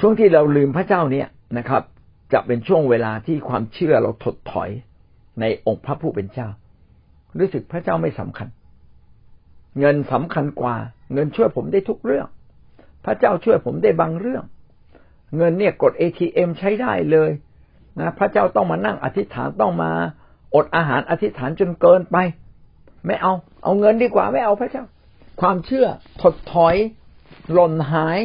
[0.00, 1.28] ช่วงที่เราลืมพระเจ้าเนี่ย
[1.58, 1.82] นะครับ
[2.32, 4.70] จะเป็นช่วงเวลาที่ความเชื่อเราถดถอย
[5.40, 6.48] ในองค์พระผู้เป็นเจ้า
[7.38, 8.48] รู้สึกพระเจ้าไม่สำคัญ
[9.80, 10.76] เงินสำคัญกว่า
[11.12, 12.26] เงินช่วยผมได้ทุกเรื่อง
[13.04, 14.44] พระเจ้าช่วยผมได้บางเรื่อง
[15.36, 17.30] เงินเนี่ยกด ATM ใช้ได้เลย
[18.00, 19.90] นะพระเจ้าต้องมานั่งอธิษฐานต้องมา
[20.54, 22.16] อดอาหารอธิษฐานจนเกินไป
[23.06, 24.84] ไม่เอา เอาเงินดีกว่าไม่เอาพระเจ้า
[25.40, 25.86] ความเชื่อ
[26.22, 26.76] ถดถอย
[27.52, 28.18] หล่นหาย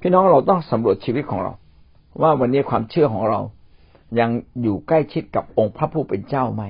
[0.00, 1.52] พี่น้องเราต้องสำรวจชีวิตของเรา
[2.22, 3.40] ว่าวันนี้ความเชื่อของเรา
[4.20, 4.30] ยัง
[4.62, 6.62] อยู่ใกล้ชิดกับองค์พระผู้เป็นเจ้าไหม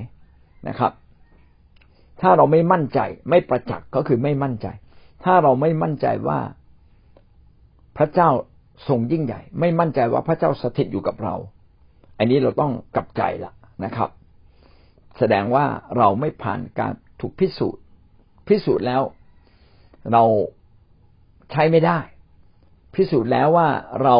[0.67, 0.91] นะครับ
[2.21, 4.67] ถ้าเราไม่มั่นใจไม่ประจักษ์ก็คือไม่มั่นใจ
[5.23, 6.39] ถ้าเราไม่มั่นใจว่า
[7.97, 8.29] พระเจ้า
[8.87, 11.35] ทรงยิ่งใหญ่ ไม่มั่นใจว่าพระเจ้าสถิตอยู่กับเรา
[12.17, 13.51] อันนี้เราต้องกลับใจละ
[13.85, 14.09] นะครับ
[15.17, 15.65] แสดงว่า
[15.97, 17.83] เราไม่ผ่านการถูกพิสูจน์
[18.47, 19.01] พิสูจน์แล้ว
[20.11, 20.23] เรา
[21.51, 21.99] ใช้ไม่ได้
[22.93, 23.67] พิสูจน์แล้วว่า
[24.03, 24.15] เรา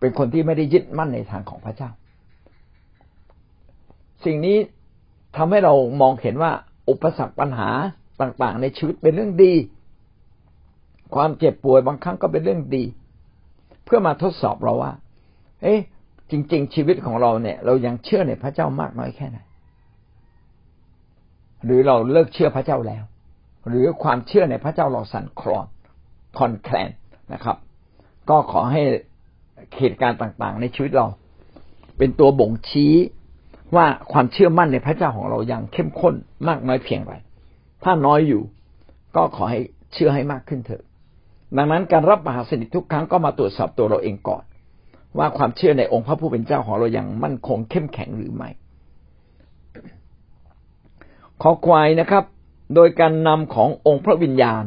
[0.00, 1.90] เป็นคนที่ไม่ได้ยึดมั่นในทางของพระเจ้า
[4.24, 4.58] สิ่งนี้
[5.36, 6.52] ทำให้เรามองเห็นว่า
[6.88, 7.70] อุปสรรคปัญหา
[8.20, 9.54] ต่างๆ ในชีวิตเป็นเรื่องดี
[11.14, 12.84] ความเจ็บป่วยบางครั้งก็เป็นเรื่องดี
[13.84, 14.92] เพื่อมาทดสอบเราว่า
[15.62, 15.80] เอ๊ะ
[16.30, 19.38] จริง ๆ ชีวิตของเราเนี่ย เรายังเชื่อในพระเจ้ามากน้อยแค่ไหน
[21.64, 23.04] หรือเราเลิกเชื่อพระเจ้าแล้ว
[23.68, 25.66] หรือความเชื่อในพระเจ้าเราสั่นคลอน
[26.38, 26.90] คอนแคลน
[27.32, 27.56] นะครับ
[28.30, 28.82] ก็ขอให้
[29.78, 31.06] เหตุการณ์ต่างๆ ในชีวิตเรา
[31.98, 32.94] เป็นตัวบ่งชี้
[33.76, 36.14] ว่าความเชื่อมั่นในพระเจ้าของเรายังเข้มข้น
[36.48, 37.14] มากน้อยเพียงไร
[37.84, 38.42] ถ้าน้อยอยู่
[39.16, 39.60] ก็ขอให้
[39.92, 40.84] เชื่อให้มากขึ้นเถอะ
[41.56, 44.44] ดังนั้นการรับมหาสนิททุกครั้งก็มาตรวจสอบตัวเราเองก่อน
[45.18, 48.48] ว่าความเชื่อในองค์พระผู้เป็นเจ้าของเราอย่างมั่นคงเข้มแข็งหรือไม่
[51.42, 52.24] ขอควายนะครับ
[52.74, 54.64] โดยการนำขององค์พระวิญญาณ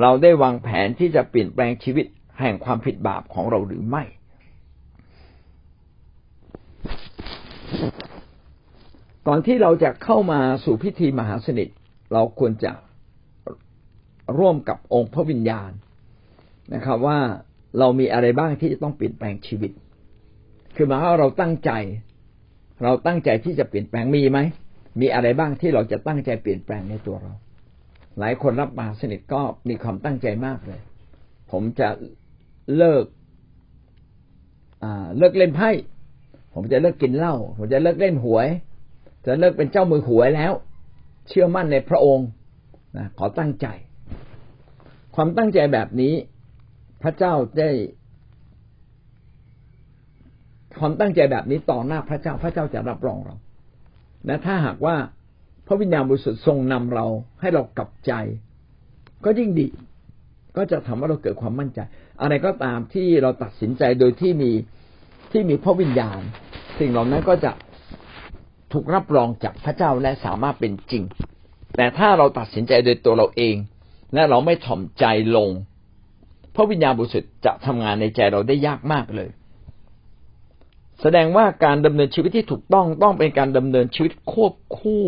[0.00, 2.06] เราได้วางแผนที่จะเปลี่ยนแปลงชีวิต
[2.40, 4.04] แห่งความผิดบาปของเราหรือไม่
[9.26, 11.68] ก่อนที่เราจะเข้ามาสู่พิธีมหาสนิท
[12.12, 12.72] เราควรจะ
[14.38, 15.70] ร่วมกับองค์พระวิญญาณ
[16.74, 17.18] นะครับ ว่า
[17.78, 19.70] เรามีอะไรบ้างที่จะต้องเปลี่ยนแปลงชีวิต
[20.76, 21.70] คือหมายว่าเราตั้งใจ
[22.82, 24.38] เราตั้งใจที่จะเปลี่ยนแปลงมีไหม
[25.00, 27.32] มีอะไรบ้างที่เราจะตั้งใจเปลี่ยนแปลงในตัวเรา
[28.18, 30.80] หลายคนรับมาสนิทก็มีความตั้งใจมากเลย
[31.52, 31.88] ผมจะ
[32.78, 33.04] เลิก
[35.18, 35.70] เลิกเล่นไพ่
[36.54, 38.48] ผมจะเลิกกินเหล้า ผมจะเลิกเล่นหวย
[39.26, 40.52] จะเลิกเป็นเจ้ามือหวยแล้ว
[41.28, 42.28] เชื่อมั่นในพระองค์
[42.96, 43.66] นะขอตั้งใจ
[45.14, 46.14] ความตั้งใจแบบนี้
[47.02, 47.70] พระเจ้าได้
[50.78, 53.34] ความตั้งใจแบบนี้ต่อหน้าพระเจ้า พระเจ้าจะรับรองเรา
[54.26, 54.96] และถ้าหากว่า
[55.66, 57.06] พระวิญญาณบริสุทธิ์ทรงนำเรา
[57.40, 58.12] ให้เรากลับใจ
[59.24, 59.66] ก็ยิ่งดี
[60.56, 61.80] ก็จะทำให้เราเกิดความมั่นใจ
[62.22, 64.52] อะไรก็ตามที่เราตัดสินใจโดยที่มี
[65.32, 66.20] ที่มีพระวิญญาณ
[66.78, 67.50] สิ่งเหล่านั้นก็จะ
[68.72, 71.02] ถูกรับรองจากพระเจ้าและสามารถเป็นจริง
[71.76, 73.56] แต่ถ้าเราตัดสินใจโดยตัวเราเอง
[74.14, 75.04] และเราไม่ถ่อมใจ
[75.36, 75.50] ลง
[76.54, 79.30] พระวิญญาณบริสุทธิ์จะทำงานในใจเราได้ยากมากเลย
[81.00, 85.04] แสดงว่าการดำเนินชีวิตที่ถูกต้องต้องเป็นการดำเนินชีวิตควบคู่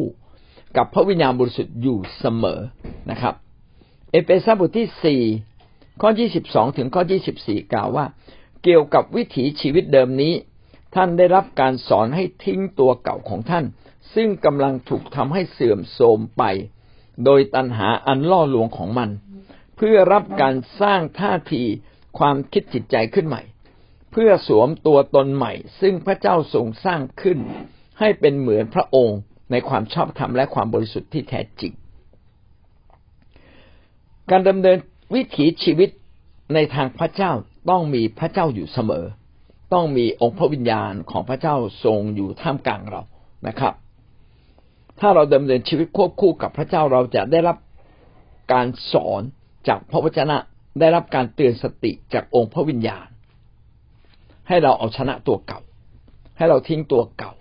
[0.77, 2.61] กับพระวิญญาณบริสุทธิ์อยู่เสมอ
[3.11, 3.35] นะครับ
[4.12, 5.23] เอเฟซัสบทที่สี่
[6.01, 8.07] ข้อยี่สิบสองถึงข้อยี่สิบสี่กล่าวว่า
[8.64, 10.35] เกี่ยวกับวิถีชีวิตเดิมนี้
[10.95, 13.64] ท่านได้รับการสอนให้ทิ้งตัวเก่าของท่าน
[14.14, 16.42] ซึ่งกำลังถูกทำให้เสื่อมโทรมไป
[17.25, 19.11] โดยตัณหาอันล่อลวงของมัน
[19.77, 21.62] เพื่อรับการสร้างท่าที
[22.19, 23.42] ความคิดจิตใจขึ้นใหม่
[24.12, 27.38] เพื่อสวมตัวตนใหม่ ซึ่งพระเจ้าทรงสร้างขึ้น
[28.01, 29.19] ให้เป็นเหมือนพระองค์
[29.51, 31.73] ในความชอบธรรมและความบริสุทธิ์ที่แท้จริง
[34.31, 34.79] การดำเนิน
[35.15, 35.91] วิถีชีวิต
[36.55, 37.33] ในทางพระเจ้า
[37.71, 39.05] ต้องมีพระเจ้าอยู่เสมอ
[39.73, 43.03] ต้องมีองค์พระวิญญาณของพระเจ้าทรงอยู่ท่ามกลางเรา
[43.47, 43.75] นะครับ
[45.01, 47.57] ถ้าเราดำเนินชีวิตควบคู่กับพระเจ้าเราจะได้รับ
[48.53, 49.23] การสอน
[49.69, 50.37] จากพระวจนะ
[50.81, 53.07] ได้รับการเตือนสติจากองค์พระวิญญาณ
[54.49, 55.61] ให้เราเอาชนะตัวเก่า
[56.37, 57.33] ให้เราทิ้งตัวเก่า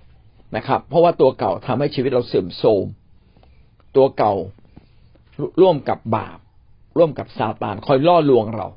[0.55, 2.85] นะครับ เพราะว่าตัวเก่าทำให้ชีวิตเราเสื่อมโทรม
[3.95, 4.33] ตัวเก่า
[5.61, 6.37] ร่วมกับบาป
[6.97, 8.67] ร่วมกับซาตานคอยล่อลวงเรา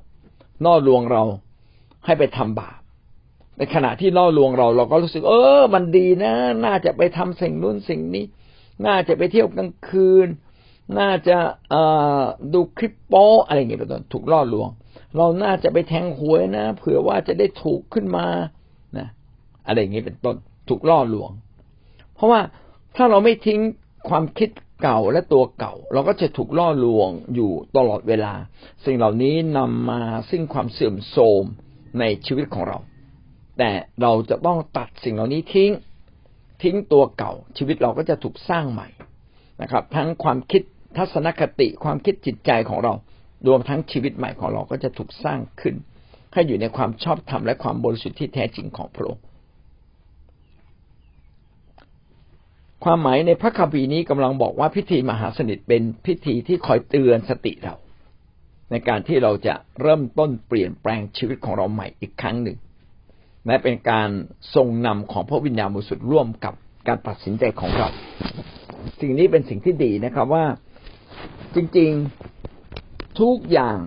[0.65, 1.23] ล่อลวงเรา
[2.07, 2.79] ให้ไปทำบาป
[3.59, 6.33] ในขณะที่ล่อลวงเราเราก็รู้สึก เออ มันดีนะ
[6.67, 8.25] น่าจะไปทำสิ่งนู้นสิ่งนี้
[8.87, 10.29] น่าจะไปเที่ยวกลางคืน
[10.99, 11.37] น่าจะ
[12.55, 14.69] ดูคลิปโป้อะไรอย่างเงี้ยเป็นต้นถูกล่อลวง
[15.17, 18.27] เราน่าจะไปแทงหวยนะ เผื่อว่าจะได้ถูกขึ้นมา
[18.99, 19.07] นะ
[19.67, 20.37] อะไรอย่างเงี้ยเป็นต้น
[20.69, 21.31] ถูกล่อลวง
[22.15, 22.41] เพราะว่า
[22.97, 23.61] ถ้าเราไม่ทิ้ง
[24.11, 24.51] ความคิด
[24.83, 28.35] เก่าและตัวเก่า เราก็จะถูกล่อลวงอยู่ตลอดเวลา
[28.85, 31.45] สิ่งเหล่านี้นำมาซึ่งความเสื่อมโทรม
[32.01, 32.79] ในชีวิตของเรา
[33.59, 33.71] แต่
[34.03, 35.71] เราจะต้องตัดสิ่งเหล่านี้ทิ้ง
[36.63, 38.89] ทิ้งตัวเก่า ชีวิตเราก็จะถูกสร้างใหม่
[39.63, 40.63] นะครับ ทั้งความคิด
[40.97, 42.93] ทัศนคติความคิดจิตใจของเรา
[43.47, 45.75] รวมทั้งชีวิตใหม่ของเราก็จะถูกสร้างขึ้น
[46.33, 49.23] ให้อยู่ในความชอบธรรมและความบริสุทธิ์ที่แท้จริงของพระองค์
[52.85, 57.75] ความหมายในพระคัมภีร์นี้กำลังบอกว่าพิธีมหาสนิทเป็นพิธีที่คอยเตือนสติเรา
[58.71, 62.59] ในการที่เราจะเริ่มต้นเปลี่ยนแปลงชีวิตของเราใหม่อีกครั้งหนึ่ง
[63.47, 64.09] และเป็นการ
[64.55, 66.55] ทรงนำของพระวิญญาณบริสุทธิ์ร่วมกับ
[66.89, 67.89] การตัดสินใจของเรา
[69.01, 70.45] สิ่งนี้เป็นสิ่งที่ดีนะครับว่า
[71.55, 73.79] จริงๆทุกอย่าง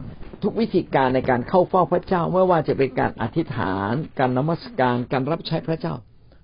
[0.44, 5.94] ทุกวิธีการในการเข้าเฝ้าพระเจ้าไม่ว่าจะเป็นการอธิษฐาน การนมัสการการรับใช้พระเจ้า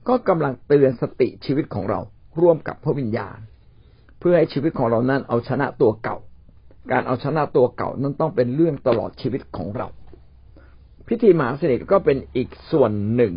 [0.08, 2.00] ก็กำลังเตือนสติชีวิตของเรา
[2.42, 3.38] ร่วมกับพระวิญญาณ
[4.20, 6.18] เพื่อให้ชีวิตของเรานั้นเอาชนะตัวเก่า
[6.92, 9.88] การเอาชนะตัวเก่านั้นต้องเป็นเรื่องตลอดชีวิตของเรา
[11.08, 13.34] พิธีมหาสนิทก็เป็นอีกส่วนหนึ่ง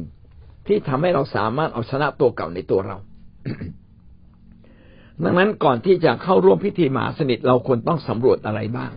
[0.66, 2.96] ที่ทำให้เราสามารถเอาชนะตัวเก่าในตัวเรา
[5.24, 8.92] ดังนั้นก่อนที่จะเข้าร่วมพิธีมหาสนิทเราควรต้องสำรวจอะไรบ้าง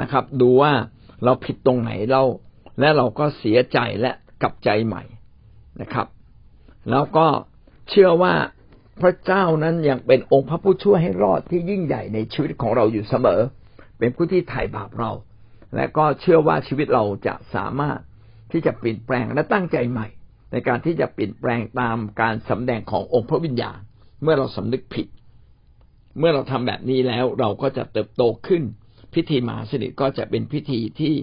[0.00, 0.72] นะครับ ดูว่า
[1.24, 2.22] เราผิดตรงไหนเรา
[2.80, 4.10] และเราก็เสียใจและ
[4.42, 5.02] กลับใจใหม่
[5.80, 6.06] นะครับ
[6.90, 7.26] แล้วก็
[7.90, 8.34] เชื่อว่า
[9.02, 13.40] พระเจ้านั้นยังเป็นองค์พระผู้ช่วยให้รอดที่ยิ่งใหญ่ในชีวิตของเราอยู่เสมอ
[13.98, 15.12] เป็นผู้ที่ไถ่บาปเรา
[15.74, 17.98] และก็เชื่อว่าชีวิตเราจะสามารถ
[18.52, 20.06] ที่จะเปลี่ยนแปลงและตั้งใจใหม่
[20.52, 23.78] ในการที่จะเปลี่ยนแปลงตามการสำแดงขององค์พระวิญญาณ
[24.22, 25.06] เมื่อเราสำนึกผิด
[26.18, 28.62] เมื่อเราทำแบบนี้แล้วเราก็จะเติบโตขึ้น
[29.14, 31.14] พิธีมหาสนิทก็จะเป็นพิธีที่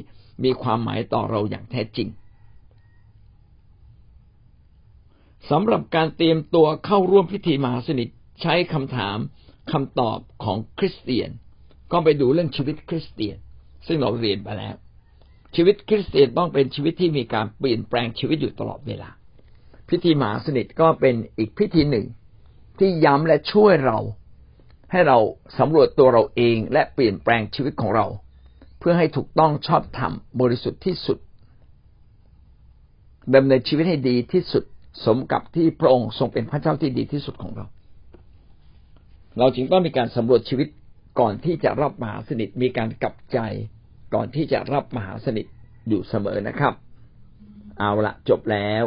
[0.43, 2.07] มีความหมายต่อเราอย่างแท้จริง
[5.49, 8.09] สำหรับการเตรียมตัวเข้าร่วมพิธีมหาสนิท
[8.41, 9.17] ใช้คำถาม
[9.71, 11.29] คำตอบของคริสเตียน
[11.91, 13.37] ก็ไปดูเรื่องชีวิตคริสเตียน
[13.87, 14.75] ซึ่งเราเรียนไปแล้ว
[15.55, 19.09] ชีวิตคริสเตียนต้องเป็นชีวิตที่มีการเปลี่ยนแปลงชีวิตอยู่ตลอดเวลา
[19.89, 22.05] พิธีมหาสนิทก็เป็นอีกพิธีหนึ่ง
[22.79, 23.99] ที่ย้ำและช่วยเรา
[24.91, 25.17] ให้เรา
[25.59, 28.05] สำรวจตัวเราเองและเปลี่ยนแปลงชีวิตของเรา
[28.79, 31.17] เพื่อให้ถูกต้องชอบธรรมบริสุทธิ์ที่สุด
[33.35, 34.63] ดำเนินชีวิตให้ดีที่สุด
[35.05, 37.65] สมกับที่พระองค์ทรงเป็นพระเจ้าที่ดีที่สุดของเรา
[39.39, 40.67] เราจึงต้องมีการสำรวจชีวิต
[41.19, 43.39] ก่อนที่จะรับมหาสนิทมีการกลับใจ
[44.13, 45.45] ก่อนที่จะรับมหาสนิท
[45.87, 46.73] อยู่เสมอนะครับ
[47.79, 48.83] เอาละจบแล้ว